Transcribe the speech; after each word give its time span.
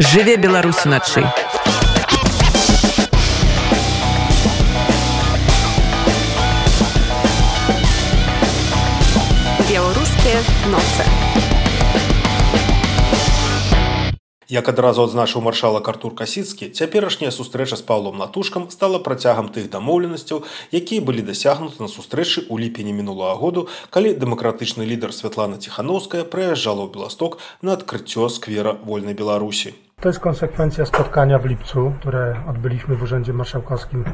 жыве 0.00 0.36
беларусы 0.36 0.88
начы 0.88 1.20
беларускія 9.68 10.40
ноцы 10.72 11.04
Як 14.50 14.66
адразу 14.66 15.04
адзначыў 15.06 15.44
маршалак 15.46 15.86
Артур 15.86 16.14
Касіцкі, 16.18 16.70
цяперашняя 16.74 17.30
сустрэча 17.30 17.76
з 17.76 17.84
Паўлом 17.86 18.18
Натушкам 18.18 18.66
стала 18.74 18.98
працягам 18.98 19.46
тых 19.54 19.70
дамоўленасцяў, 19.70 20.42
якія 20.74 21.04
былі 21.06 21.22
дасягнуты 21.22 21.78
на 21.78 21.86
сустрэчы 21.92 22.48
ў 22.50 22.66
ліпені 22.66 22.90
мінулага 22.90 23.38
году, 23.38 23.68
калі 23.94 24.10
дэмакратычны 24.18 24.82
лідар 24.82 25.14
Святлана 25.14 25.62
Ціханаўская 25.62 26.24
прыязджала 26.24 26.82
ў 26.82 26.90
Беласток 26.90 27.38
на 27.62 27.78
адкрыццё 27.78 28.26
сквера 28.26 28.74
вольнай 28.82 29.14
Беларусі. 29.14 29.76
To 30.00 30.08
jest 30.08 30.20
konsekwencja 30.20 30.86
spotkania 30.86 31.38
w 31.38 31.44
lipcu, 31.44 31.92
które 32.00 32.36
odbyliśmy 32.48 32.96
w 32.96 33.02
Urzędzie 33.02 33.32
Marszałkowskim 33.32 34.04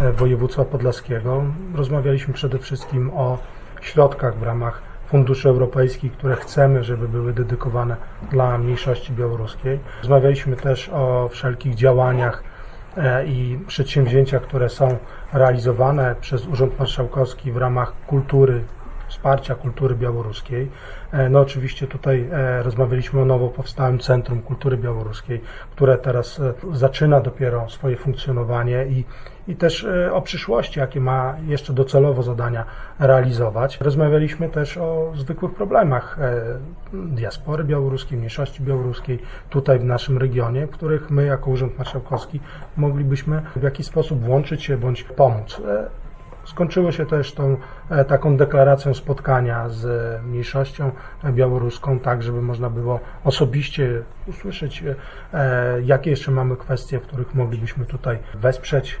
e, 0.00 0.12
Województwa 0.12 0.64
Podlaskiego. 0.64 1.44
Rozmawialiśmy 1.74 2.34
przede 2.34 2.58
wszystkim 2.58 3.10
o 3.14 3.38
środkach 3.80 4.38
w 4.38 4.42
ramach 4.42 4.82
funduszy 5.06 5.48
europejskich, 5.48 6.12
które 6.12 6.36
chcemy, 6.36 6.84
żeby 6.84 7.08
były 7.08 7.32
dedykowane 7.32 7.96
dla 8.30 8.58
mniejszości 8.58 9.12
białoruskiej. 9.12 9.78
Rozmawialiśmy 9.98 10.56
też 10.56 10.88
o 10.88 11.28
wszelkich 11.28 11.74
działaniach 11.74 12.42
e, 12.96 13.26
i 13.26 13.58
przedsięwzięciach, 13.66 14.42
które 14.42 14.68
są 14.68 14.96
realizowane 15.32 16.14
przez 16.20 16.46
Urząd 16.46 16.78
Marszałkowski 16.78 17.52
w 17.52 17.56
ramach 17.56 17.92
kultury, 18.06 18.64
wsparcia 19.12 19.54
kultury 19.54 19.94
białoruskiej. 19.94 20.70
E, 21.12 21.28
no 21.28 21.40
oczywiście 21.40 21.86
tutaj 21.86 22.28
e, 22.32 22.62
rozmawialiśmy 22.62 23.20
o 23.20 23.24
nowo 23.24 23.48
powstałym 23.48 23.98
Centrum 23.98 24.42
Kultury 24.42 24.76
Białoruskiej, 24.76 25.40
które 25.70 25.98
teraz 25.98 26.40
zaczyna 26.72 27.20
dopiero 27.20 27.68
swoje 27.68 27.96
funkcjonowanie 27.96 28.86
i 28.86 29.04
i 29.48 29.56
też 29.56 29.84
e, 29.84 30.12
o 30.14 30.22
przyszłości, 30.22 30.80
jakie 30.80 31.00
ma 31.00 31.36
jeszcze 31.46 31.72
docelowo 31.72 32.22
zadania 32.22 32.64
realizować. 32.98 33.80
Rozmawialiśmy 33.80 34.48
też 34.48 34.76
o 34.76 35.12
zwykłych 35.16 35.54
problemach 35.54 36.18
e, 36.20 36.42
diaspory 36.94 37.64
białoruskiej, 37.64 38.18
mniejszości 38.18 38.62
białoruskiej 38.62 39.18
tutaj 39.50 39.78
w 39.78 39.84
naszym 39.84 40.18
regionie, 40.18 40.66
których 40.66 41.10
my 41.10 41.24
jako 41.24 41.50
Urząd 41.50 41.78
Marszałkowski 41.78 42.40
moglibyśmy 42.76 43.42
w 43.56 43.62
jakiś 43.62 43.86
sposób 43.86 44.20
włączyć 44.20 44.64
się 44.64 44.76
bądź 44.76 45.04
pomóc. 45.04 45.62
E, 46.44 46.46
skończyło 46.48 46.92
się 46.92 47.06
też 47.06 47.32
tą 47.32 47.56
taką 48.08 48.36
deklaracją 48.36 48.94
spotkania 48.94 49.68
z 49.68 49.86
mniejszością 50.24 50.90
białoruską, 51.30 51.98
tak 51.98 52.22
żeby 52.22 52.42
można 52.42 52.70
było 52.70 53.00
osobiście 53.24 54.02
usłyszeć, 54.26 54.82
jakie 55.84 56.10
jeszcze 56.10 56.30
mamy 56.30 56.56
kwestie, 56.56 56.98
w 56.98 57.02
których 57.02 57.34
moglibyśmy 57.34 57.86
tutaj 57.86 58.18
wesprzeć 58.34 58.96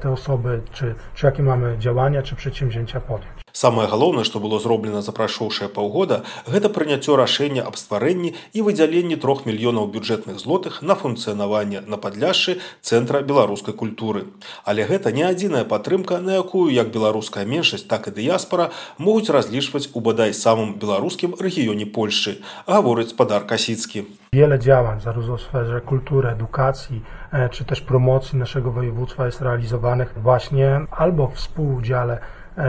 te 0.00 0.10
osoby, 0.10 0.60
czy, 0.72 0.94
czy 1.14 1.26
jakie 1.26 1.42
mamy 1.42 1.78
działania, 1.78 2.22
czy 2.22 2.36
przedsięwzięcia 2.36 3.00
podjąć. 3.00 3.44
Самае 3.54 3.86
галоўнае, 3.86 4.24
што 4.26 4.40
было 4.42 4.58
зроблена 4.58 5.00
за 5.00 5.12
прайшоўшае 5.14 5.68
паўгода, 5.70 6.24
гэта 6.50 6.66
прыняццё 6.74 7.14
рашэння 7.14 7.62
аб 7.62 7.78
стварэнні 7.78 8.34
і 8.50 8.64
выдзяленні 8.66 9.14
трох 9.14 9.46
мільёнаў 9.46 9.86
бюджэтных 9.94 10.42
злотых 10.42 10.82
на 10.82 10.98
функцыянаванне 10.98 11.84
на 11.86 11.94
падляшшы 11.96 12.58
цэнтра 12.82 13.22
беларускай 13.22 13.72
культуры. 13.72 14.26
Але 14.64 14.82
гэта 14.90 15.14
не 15.14 15.22
адзіная 15.22 15.62
падтрымка, 15.62 16.18
на 16.18 16.34
якую 16.34 16.74
як 16.74 16.90
беларуская 16.90 17.46
меншасць, 17.46 17.86
так 17.86 18.10
і 18.10 18.16
дыяспара 18.18 18.74
могуць 18.98 19.30
разлічваць 19.30 19.86
у 19.94 20.02
бадай 20.02 20.34
самым 20.34 20.74
беларускім 20.74 21.38
рэгіёне 21.38 21.86
Польшчы, 21.86 22.42
гаворыць 22.66 23.14
спадар 23.14 23.46
Касіцкі. 23.46 24.02
Wiele 24.34 24.58
działań, 24.58 25.00
zarówno 25.00 25.36
w 25.36 25.40
sferze 25.40 25.80
kultury, 25.80 26.28
edukacji, 26.28 27.02
czy 27.50 27.64
też 27.64 27.80
promocji 27.80 28.38
naszego 28.38 28.72
województwa 28.72 29.26
jest 29.26 29.40
realizowanych 29.40 30.14
właśnie 30.16 30.80
albo 30.90 31.26
w 31.26 31.34
współudziale 31.34 32.18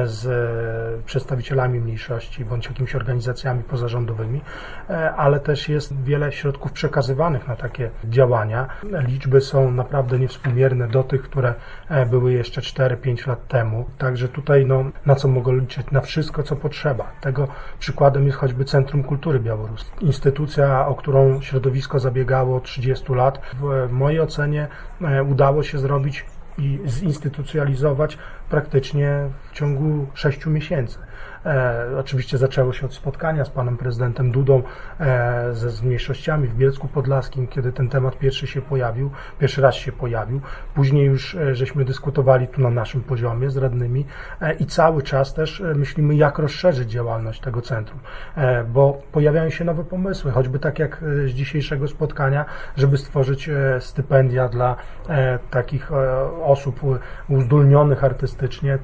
z 0.06 0.26
przedstawicielami 1.06 1.80
mniejszości 1.80 2.46
bądź 2.46 2.66
jakimiś 2.68 2.96
organizacjami 2.96 3.64
pozarządowymi, 3.64 4.42
ale 5.18 5.40
też 5.40 5.70
jest 5.70 6.04
wiele 6.04 6.32
środków 6.32 6.72
przekazywanych 6.72 7.48
na 7.48 7.56
takie 7.56 7.90
działania. 8.04 8.68
Liczby 9.08 9.42
są 9.42 9.72
naprawdę 9.72 10.20
niewspółmierne 10.20 10.88
do 10.88 11.04
tych, 11.04 11.22
które 11.22 11.54
były 12.10 12.34
jeszcze 12.34 12.62
4-5 12.62 13.28
lat 13.28 13.48
temu. 13.48 13.86
Także 13.98 14.28
tutaj 14.28 14.66
no, 14.66 14.86
na 15.06 15.16
co 15.16 15.28
mogę 15.28 15.54
liczyć? 15.56 15.92
Na 15.92 16.02
wszystko, 16.02 16.44
co 16.44 16.56
potrzeba. 16.56 17.12
Tego 17.22 17.48
przykładem 17.80 18.26
jest 18.26 18.38
choćby 18.38 18.66
Centrum 18.66 19.04
Kultury 19.04 19.40
Białoruskiej. 19.40 20.06
Instytucja, 20.08 20.88
o 20.88 20.96
którą 20.96 21.42
środowisko 21.42 22.00
zabiegało 22.00 22.60
30 22.60 23.14
lat. 23.14 23.42
W 23.88 23.92
mojej 23.92 24.20
ocenie 24.20 24.68
udało 25.30 25.64
się 25.64 25.78
zrobić 25.78 26.26
i 26.58 26.80
zinstytucjalizować 26.86 28.18
praktycznie 28.50 29.30
w 29.52 29.52
ciągu 29.52 30.08
sześciu 30.14 30.50
miesięcy. 30.50 31.00
E, 31.46 31.88
oczywiście 32.00 32.38
zaczęło 32.38 32.74
się 32.74 32.86
od 32.86 32.94
spotkania 32.94 33.46
z 33.46 33.50
panem 33.50 33.78
prezydentem 33.78 34.32
Dudą 34.32 34.64
e, 35.00 35.50
ze 35.54 35.86
mniejszościami 35.86 36.48
w 36.48 36.56
Bielsku 36.56 36.88
Podlaskim, 36.88 37.48
kiedy 37.48 37.72
ten 37.72 37.90
temat 37.90 38.18
pierwszy 38.18 38.48
się 38.48 38.62
pojawił, 38.62 39.12
pierwszy 39.40 39.62
raz 39.62 39.76
się 39.76 39.92
pojawił. 39.92 40.42
Później 40.76 41.06
już 41.06 41.36
e, 41.36 41.56
żeśmy 41.56 41.86
dyskutowali 41.86 42.48
tu 42.48 42.62
na 42.62 42.70
naszym 42.70 43.04
poziomie 43.04 43.50
z 43.50 43.58
radnymi 43.58 44.06
e, 44.42 44.54
i 44.54 44.66
cały 44.66 45.04
czas 45.04 45.34
też 45.34 45.62
e, 45.62 45.64
myślimy, 45.64 46.16
jak 46.16 46.40
rozszerzyć 46.40 46.92
działalność 46.92 47.42
tego 47.42 47.62
centrum, 47.62 48.00
e, 48.36 48.64
bo 48.64 49.02
pojawiają 49.12 49.50
się 49.50 49.66
nowe 49.66 49.84
pomysły, 49.84 50.32
choćby 50.32 50.60
tak 50.60 50.80
jak 50.80 51.04
z 51.26 51.30
dzisiejszego 51.30 51.88
spotkania, 51.88 52.46
żeby 52.78 52.98
stworzyć 52.98 53.50
stypendia 53.80 54.50
dla 54.50 54.76
takich 55.52 55.92
osób 56.44 56.80
uzdolnionych 57.30 58.04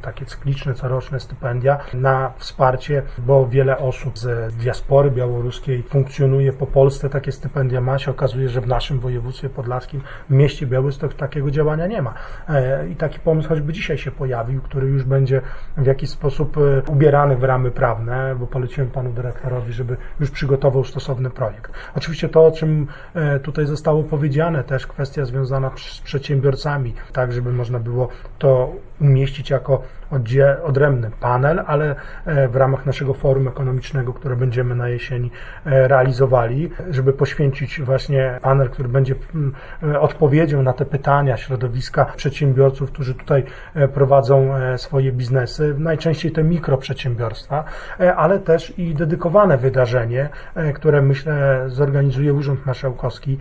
takie 0.01 0.25
cykliczne, 0.25 0.73
coroczne 0.73 1.19
stypendia 1.19 1.77
na 1.93 2.33
wsparcie, 2.37 3.03
bo 3.17 3.47
wiele 3.47 3.77
osób 3.77 4.19
z 4.19 4.55
diaspory 4.55 5.11
białoruskiej 5.11 5.83
funkcjonuje 5.83 6.53
po 6.53 6.67
Polsce, 6.67 7.09
takie 7.09 7.31
stypendia 7.31 7.81
ma 7.81 7.99
się. 7.99 8.11
Okazuje, 8.11 8.49
że 8.49 8.61
w 8.61 8.67
naszym 8.67 8.99
województwie 8.99 9.49
podlaskim, 9.49 10.01
w 10.29 10.33
mieście 10.33 10.67
Białystok 10.67 11.13
takiego 11.13 11.51
działania 11.51 11.87
nie 11.87 12.01
ma. 12.01 12.13
E, 12.49 12.89
I 12.89 12.95
taki 12.95 13.19
pomysł 13.19 13.49
choćby 13.49 13.73
dzisiaj 13.73 13.97
się 13.97 14.11
pojawił, 14.11 14.61
który 14.61 14.87
już 14.87 15.03
będzie 15.03 15.41
w 15.77 15.85
jakiś 15.85 16.09
sposób 16.09 16.57
e, 16.57 16.91
ubierany 16.91 17.35
w 17.35 17.43
ramy 17.43 17.71
prawne, 17.71 18.35
bo 18.39 18.47
poleciłem 18.47 18.89
panu 18.89 19.13
dyrektorowi, 19.13 19.73
żeby 19.73 19.97
już 20.19 20.31
przygotował 20.31 20.83
stosowny 20.83 21.29
projekt. 21.29 21.71
Oczywiście 21.95 22.29
to, 22.29 22.45
o 22.45 22.51
czym 22.51 22.87
e, 23.13 23.39
tutaj 23.39 23.65
zostało 23.65 24.03
powiedziane, 24.03 24.63
też 24.63 24.87
kwestia 24.87 25.25
związana 25.25 25.71
z 25.77 26.01
przedsiębiorcami, 26.01 26.93
tak 27.13 27.33
żeby 27.33 27.53
można 27.53 27.79
było 27.79 28.09
to 28.39 28.73
umieścić 29.01 29.40
jako 29.49 29.83
odrębny 30.63 31.11
panel, 31.19 31.63
ale 31.67 31.95
e, 32.25 32.47
w 32.47 32.55
ramach 32.55 32.85
naszego 32.85 33.13
forum 33.13 33.47
ekonomicznego, 33.47 34.13
które 34.13 34.35
będziemy 34.35 34.75
na 34.75 34.89
jesieni 34.89 35.31
e, 35.65 35.87
realizowali, 35.87 36.69
żeby 36.89 37.13
poświęcić 37.13 37.81
właśnie 37.81 38.39
panel, 38.41 38.69
który 38.69 38.89
będzie 38.89 39.15
mm, 39.35 39.53
e, 39.83 39.99
odpowiedzią 39.99 40.63
na 40.63 40.73
te 40.73 40.85
pytania 40.85 41.37
środowiska 41.37 42.05
przedsiębiorców, 42.05 42.91
którzy 42.91 43.15
tutaj 43.15 43.43
prowadzą 43.93 44.49
swoje 44.77 45.11
biznesy, 45.11 45.75
najczęściej 45.77 46.31
te 46.31 46.43
mikroprzedsiębiorstwa, 46.43 47.63
ale 48.15 48.39
też 48.39 48.79
i 48.79 48.95
dedykowane 48.95 49.57
wydarzenie, 49.57 50.29
które 50.75 51.01
myślę 51.01 51.63
zorganizuje 51.67 52.33
Urząd 52.33 52.65
Marszałkowski, 52.65 53.37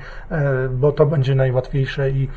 bo 0.71 0.93
to 0.93 1.06
będzie 1.06 1.34
najłatwiejsze 1.34 2.11
i, 2.11 2.28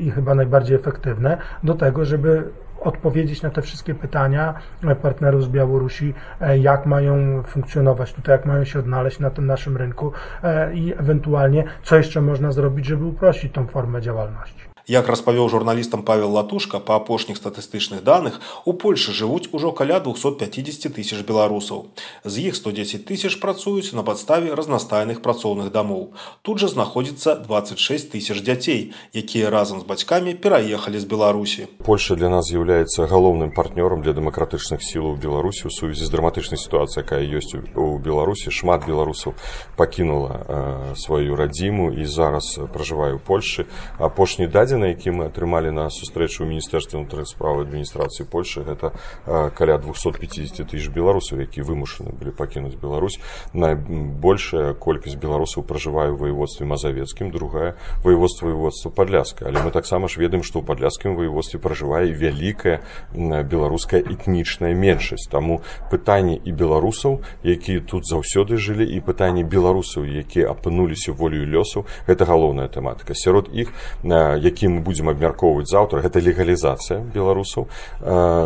i 0.00 0.10
chyba 0.10 0.34
najbardziej 0.34 0.76
efektywne 0.76 1.38
do 1.62 1.74
tego, 1.74 2.04
żeby 2.04 2.44
odpowiedzieć 2.80 3.42
na 3.42 3.50
te 3.50 3.62
wszystkie 3.62 3.94
pytania 3.94 4.54
partnerów 5.02 5.44
z 5.44 5.48
Białorusi, 5.48 6.14
e, 6.40 6.58
jak 6.58 6.86
mają 6.86 7.42
funkcjonować 7.42 8.12
tutaj, 8.12 8.32
jak 8.32 8.46
mają 8.46 8.64
się 8.64 8.78
odnaleźć 8.78 9.18
na 9.18 9.30
tym 9.30 9.46
naszym 9.46 9.76
rynku 9.76 10.12
e, 10.42 10.74
i 10.74 10.92
ewentualnie 10.92 11.64
co 11.82 11.96
jeszcze 11.96 12.20
można 12.20 12.52
zrobić, 12.52 12.86
żeby 12.86 13.04
uprościć 13.04 13.52
tą 13.52 13.66
formę 13.66 14.00
działalności. 14.02 14.68
Як 14.88 15.08
распавёў 15.08 15.50
журналістам 15.52 16.02
Павел 16.02 16.32
Латушка, 16.32 16.80
па 16.80 16.96
апошніх 16.96 17.36
статыстычных 17.36 18.00
даных 18.02 18.40
у 18.64 18.72
Польшы 18.72 19.12
жывуць 19.12 19.52
ужо 19.52 19.70
каля 19.72 20.00
250 20.00 20.96
тысяч 20.96 21.20
беларусаў. 21.28 21.92
З 22.24 22.48
іх 22.48 22.56
110 22.56 23.04
тысяч 23.04 23.36
працуюць 23.36 23.92
на 23.92 24.00
падставе 24.00 24.54
разнастайных 24.56 25.20
працоўных 25.20 25.68
дамоў. 25.68 26.16
Тут 26.40 26.64
жа 26.64 26.72
знаходзіцца 26.72 27.36
26 27.36 28.16
тысяч 28.16 28.40
дзяцей, 28.40 28.96
якія 29.12 29.50
разам 29.52 29.80
з 29.80 29.84
бацькамі 29.84 30.32
пераехалі 30.32 30.96
з 30.96 31.04
Беларусі. 31.04 31.68
Польша 31.84 32.16
для 32.16 32.32
нас 32.32 32.48
з'яўляецца 32.48 33.04
галоўным 33.12 33.52
партнёрам 33.52 34.00
для 34.00 34.16
дэмакратычных 34.16 34.80
сілаў 34.80 35.20
Беларусі 35.20 35.68
ў 35.68 35.70
сувязі 35.70 36.08
з 36.08 36.10
драматычнай 36.16 36.56
сітуацыяй, 36.56 37.04
якая 37.04 37.20
ёсць 37.28 37.52
у 37.76 38.00
Беларусі. 38.00 38.48
Шмат 38.48 38.88
беларусаў 38.88 39.36
пакінула 39.76 40.32
э, 40.32 40.96
сваю 40.96 41.36
радзіму 41.36 41.92
і 41.92 42.08
зараз 42.08 42.56
пражывае 42.72 43.12
ў 43.12 43.20
Польшы. 43.20 43.68
апошні 43.98 44.48
дадзены 44.48 44.77
на 44.78 44.94
які 44.94 45.10
мы 45.10 45.26
атрымалі 45.26 45.74
на 45.74 45.90
сустрэчу 45.90 46.46
ў 46.46 46.54
міністэрстве 46.54 47.02
ўнутраных 47.02 47.28
справ 47.28 47.66
адміністрацыі 47.66 48.30
Польшы 48.30 48.62
гэта 48.62 48.94
каля 49.26 49.78
250 49.82 50.62
тысяч 50.70 50.88
беларусаў 50.94 51.42
які 51.42 51.66
вымушаны 51.66 52.14
былі 52.14 52.30
пакінуць 52.30 52.78
Беларусь. 52.78 53.18
Найбольшая 53.52 54.74
колькасць 54.78 55.18
беларусаў 55.18 55.66
пражывае 55.66 56.14
ў 56.14 56.16
воеводстве 56.16 56.66
мазавецкім 56.66 57.34
другая 57.34 57.74
воеводства 58.04 58.46
воеводства 58.46 58.90
падляска. 58.90 59.50
Але 59.50 59.62
мы 59.66 59.70
таксама 59.74 60.08
ж 60.08 60.22
ведаем 60.22 60.46
што 60.46 60.62
ў 60.62 60.64
падляскім 60.64 61.18
воеводстве 61.18 61.58
пражывае 61.58 62.14
вялікая 62.14 62.80
беларуская 63.12 64.00
этнічная 64.00 64.74
меншасць. 64.74 65.26
Таму 65.26 65.60
пытанне 65.90 66.38
і 66.38 66.52
беларусаў 66.52 67.20
якія 67.42 67.80
тут 67.82 68.06
заўсёды 68.06 68.56
жылі 68.56 68.86
і 68.86 69.00
пытанне 69.02 69.42
беларусаў 69.42 70.06
якія 70.06 70.54
апынуліся 70.54 71.12
волею 71.12 71.50
лёсу 71.50 71.84
гэта 72.06 72.24
галоўная 72.24 72.68
тэматыка. 72.68 73.18
Сярод 73.18 73.50
іх 73.52 73.72
які 74.04 74.67
мы 74.68 74.80
будзем 74.80 75.08
абмяркоўваць 75.08 75.68
заўтра 75.68 76.00
гэта 76.04 76.20
легалізацыя 76.20 77.00
беларусаў. 77.00 77.68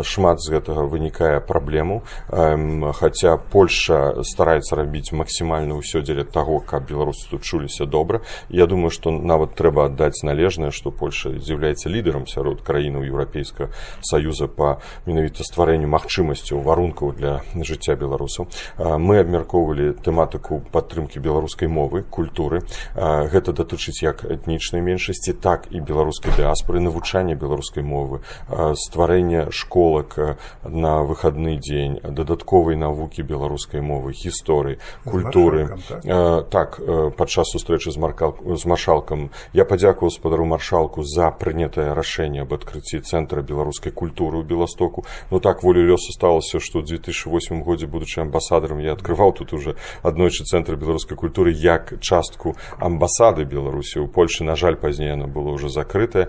Шмат 0.03 0.41
з 0.41 0.51
гэтага 0.53 0.87
вынікае 0.87 1.39
праблему. 1.41 2.03
Хаця 2.29 3.37
польша 3.37 4.23
стараецца 4.23 4.75
рабіць 4.75 5.11
максімальна 5.11 5.77
ўсё 5.79 6.01
дзеля 6.01 6.23
таго 6.23 6.59
каб 6.59 6.87
беларусы 6.87 7.29
тут 7.29 7.43
чуліся 7.43 7.85
добра. 7.85 8.21
Я 8.49 8.65
думаю 8.67 8.89
што 8.89 9.11
нават 9.11 9.55
трэба 9.55 9.85
аддаць 9.91 10.23
належнае 10.23 10.71
што 10.71 10.91
польша 10.91 11.33
з'яўляецца 11.35 11.89
лідарам 11.89 12.27
сярод 12.27 12.61
краінаў 12.61 13.03
еўрапейскага 13.03 13.69
саюза 14.01 14.47
па 14.47 14.79
менавіта 15.05 15.43
стварэнню 15.43 15.87
магчымасцяў 15.87 16.63
варункаў 16.63 17.13
для 17.13 17.41
жыцця 17.55 17.95
беларусаў. 17.95 18.47
Мы 18.79 19.19
абмяркоўвалі 19.19 19.93
тэматыку 20.03 20.61
падтрымкі 20.71 21.19
беларускай 21.19 21.67
мовы 21.67 22.03
культуры. 22.03 22.63
Гэта 22.95 23.53
датычыць 23.53 24.03
як 24.03 24.25
этнічнай 24.25 24.81
меншасці 24.81 25.33
так 25.33 25.67
і 25.71 25.79
беларускай 26.13 26.33
дыаспоры 26.37 26.79
навучання 26.79 27.35
беларускай 27.35 27.83
мовы 27.83 28.21
стварэння 28.47 29.49
школак 29.51 30.37
на 30.63 31.03
выхадны 31.03 31.57
дзень 31.57 31.99
дадатковай 32.03 32.75
навукі 32.75 33.23
беларускай 33.23 33.81
мовы 33.81 34.13
гісторыі 34.13 34.77
культуры. 35.05 35.77
так, 36.03 36.77
так 36.77 37.15
падчас 37.17 37.49
сустрэчы 37.53 37.91
з 37.91 37.97
маркал 37.97 38.37
з 38.45 38.65
маршалкам. 38.65 39.31
Я 39.53 39.65
падзякуваў 39.65 40.11
спадару 40.11 40.45
маршалку 40.45 41.03
за 41.03 41.31
прынятае 41.31 41.93
рашэнне 41.93 42.45
аб 42.45 42.53
адкрыцці 42.53 43.01
цэнтра 43.01 43.41
беларускай 43.41 43.91
культуры 43.91 44.37
ў 44.41 44.45
беластоку. 44.45 45.05
Ну 45.31 45.39
так 45.39 45.63
волю 45.63 45.81
лёса 45.81 46.13
сталася 46.13 46.59
што 46.59 46.81
ў 46.81 47.01
2008 47.01 47.63
годзе 47.63 47.87
будучы 47.87 48.21
амбасадарам 48.21 48.79
я 48.79 48.93
адкрываў 48.93 49.33
тут 49.33 49.53
уже 49.53 49.75
аднойчы 50.03 50.45
цэнтр 50.45 50.75
беларускай 50.75 51.17
культуры 51.17 51.51
як 51.51 51.97
частку 52.01 52.55
амбасады 52.77 53.45
беларусі. 53.45 54.05
Ў 54.05 54.07
польльшы 54.07 54.43
на 54.43 54.55
жаль 54.55 54.77
пазней 54.77 55.09
яно 55.09 55.27
было 55.27 55.55
ўжо 55.55 55.69
закрытае 55.93 56.27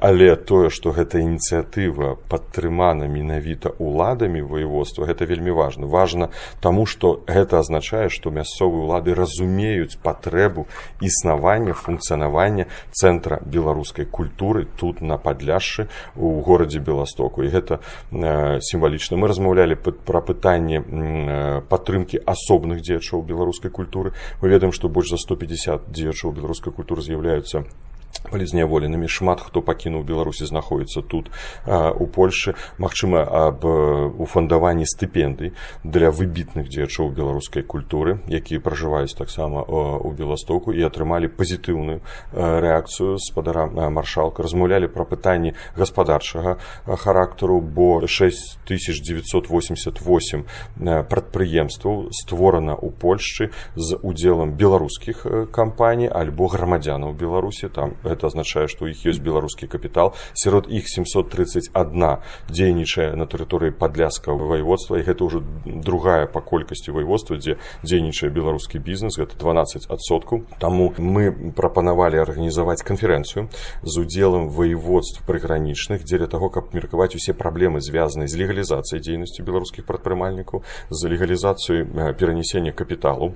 але 0.00 0.36
тое 0.36 0.70
што 0.70 0.92
гэта 0.92 1.18
ініцыятыва 1.18 2.16
падтрымана 2.28 3.08
менавіта 3.08 3.74
уладамі 3.78 4.42
воеводства 4.42 5.06
гэта 5.06 5.24
вельмі 5.26 5.50
важна. 5.50 5.86
Важна 5.86 6.30
таму 6.60 6.86
што 6.86 7.22
гэта 7.26 7.58
азначае 7.58 8.08
што 8.08 8.30
мясцовыя 8.30 8.86
ўлады 8.86 9.14
разумеюць 9.14 9.98
патрэбу 10.02 10.66
існавання 11.00 11.74
функцыянавання 11.74 12.66
цэнтра 12.92 13.42
беларускай 13.44 14.06
культуры 14.06 14.66
тут 14.76 15.02
на 15.02 15.18
падляшшы 15.18 15.88
у 16.16 16.40
горадзе 16.40 16.78
беластоку. 16.78 17.42
І 17.42 17.48
гэта 17.48 17.80
сімвалічна. 18.12 19.16
Мы 19.16 19.28
размаўлялі 19.28 19.74
пра 19.76 20.20
пытанне 20.20 20.82
падтрымкі 21.68 22.22
асобных 22.26 22.82
дзеячоў 22.82 23.22
беларускай 23.22 23.70
культуры. 23.70 24.12
Мы 24.40 24.48
ведаем 24.48 24.72
што 24.72 24.88
больш 24.88 25.10
за 25.10 25.18
150 25.18 25.90
дзеячоў 25.90 26.32
беларускай 26.32 26.72
культуры 26.72 27.02
з'яўляюцца 27.02 27.64
палізняволенымі 28.30 29.08
шмат 29.08 29.40
хто 29.40 29.62
пакінуў 29.62 30.04
беларусі 30.04 30.46
знаходіцца 30.46 31.02
тут 31.02 31.30
у 31.66 32.06
польльшы 32.06 32.54
магчыма 32.78 33.22
аб 33.22 33.64
уфандаванні 33.64 34.86
стыпендый 34.86 35.52
для 35.84 36.10
выбітных 36.10 36.68
дзеячоў 36.68 37.10
беларускай 37.10 37.62
культуры 37.62 38.20
якія 38.28 38.60
пражываюць 38.60 39.16
таксама 39.16 39.62
у 39.62 40.12
беластоку 40.12 40.72
і 40.72 40.82
атрымалі 40.86 41.28
пазітыўную 41.28 42.00
рэакцыю 42.32 43.18
спадара 43.18 43.66
маршалка. 43.66 44.42
Размаўлялі 44.42 44.88
пра 44.88 45.04
пытанні 45.04 45.54
гаспадарчага 45.76 46.56
характару 46.86 47.60
бо 47.60 48.06
6988 48.06 50.44
прадпрыемстваў 51.08 52.08
створана 52.12 52.76
ў 52.76 52.90
польшчы 52.90 53.50
з 53.76 53.96
удзелам 54.02 54.52
беларускіх 54.56 55.26
кампаній 55.52 56.08
альбо 56.08 56.46
грамадзянаў 56.48 57.12
беларусі. 57.12 57.68
Там 57.68 57.94
гэта 58.12 58.28
азначае 58.28 58.68
што 58.68 58.86
ў 58.86 58.94
іх 58.94 59.08
ёсць 59.08 59.24
беларускі 59.24 59.66
капітал 59.66 60.12
сярод 60.36 60.68
іх 60.68 60.86
731 60.86 62.20
дзейнічае 62.52 63.16
на 63.16 63.26
тэрыторыі 63.26 63.72
падляска 63.72 64.36
ваеводства 64.36 65.00
і 65.00 65.06
гэта 65.06 65.24
ўжо 65.24 65.42
другая 65.64 66.28
па 66.28 66.44
колькасці 66.44 66.92
ваеводства 66.92 67.40
дзе 67.40 67.56
дзейнічае 67.82 68.30
беларускі 68.30 68.78
бізнес 68.78 69.16
гэта 69.16 69.38
12 69.40 69.88
адсоткаў 69.88 70.44
таму 70.60 70.92
мы 70.98 71.32
прапанавалі 71.56 72.20
арганізаваць 72.22 72.84
канферэнцыю 72.84 73.48
з 73.82 73.94
удзелам 73.98 74.48
ваеводств 74.52 75.24
прыгранічных 75.26 76.04
дзеля 76.04 76.28
таго 76.28 76.52
каб 76.52 76.74
меркаваць 76.76 77.16
усе 77.16 77.32
праблемы 77.32 77.80
звязаныя 77.80 78.28
з 78.28 78.38
легалізацыяй 78.42 79.00
дзейнасці 79.00 79.46
беларускіх 79.46 79.88
прадпрымальнікаў 79.88 80.62
з 80.90 81.00
легалізацыяй 81.08 82.14
перанясення 82.20 82.72
капіталу 82.72 83.32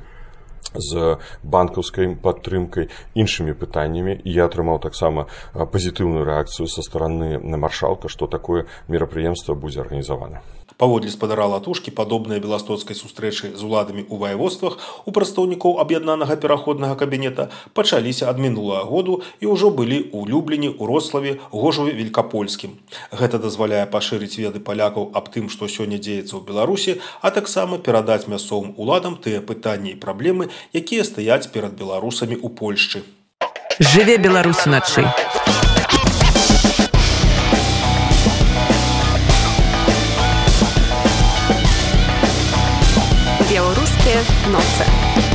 з 0.78 1.17
банкаўскай 1.43 2.14
падтрымкай 2.20 2.90
іншымі 3.14 3.56
пытаннямі. 3.56 4.19
І 4.25 4.31
я 4.31 4.49
атрымаў 4.50 4.81
таксама 4.82 5.26
пазітыўную 5.55 6.25
рэакцыю 6.25 6.69
са 6.69 6.82
стараны 6.82 7.38
на 7.38 7.56
маршалка 7.56 8.08
што 8.08 8.26
такое 8.26 8.67
мерапрыемства 8.88 9.55
будзе 9.55 9.81
арганізавана 9.81 10.43
Паводле 10.76 11.11
спадара 11.11 11.46
латушкі 11.49 11.90
падобныя 11.96 12.37
беластоцкай 12.37 12.96
сустрэчы 12.96 13.56
з 13.56 13.62
уладамі 13.64 14.05
ў 14.05 14.20
ваяводствах 14.20 14.76
у 15.08 15.14
прадстаўнікоў 15.17 15.81
аб'яднанага 15.81 16.37
пераходнага 16.37 17.00
кабінета 17.00 17.49
пачаліся 17.73 18.28
ад 18.28 18.37
мінулага 18.37 18.84
году 18.84 19.23
і 19.40 19.49
ўжо 19.56 19.73
былі 19.73 19.99
ў 20.12 20.28
любліні 20.28 20.69
у 20.76 20.90
рославе 20.90 21.40
гожаве 21.49 21.96
велькапольскім. 21.96 22.76
Гэта 23.08 23.40
дазваляе 23.40 23.88
пашырыць 23.88 24.37
веды 24.37 24.61
палякаў 24.61 25.17
аб 25.17 25.32
тым, 25.32 25.49
што 25.49 25.64
сёння 25.64 25.96
дзеецца 25.96 26.37
ў 26.37 26.44
Беларусі, 26.44 27.00
а 27.25 27.32
таксама 27.32 27.81
перадаць 27.81 28.28
мясцовым 28.28 28.76
уладам 28.76 29.17
тыя 29.17 29.40
пытанні 29.40 29.96
і 29.96 30.00
праблемы, 30.05 30.52
якія 30.76 31.08
стаяць 31.08 31.49
перад 31.49 31.73
беларусамі 31.81 32.37
ў 32.37 32.52
Польшчы. 32.52 33.00
Жыве 33.81 34.20
беларусы 34.20 34.69
начы. 34.69 35.08
nossa. 44.50 45.25